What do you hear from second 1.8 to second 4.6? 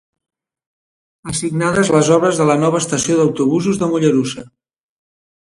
les obres de la nova estació d'autobusos de Mollerussa.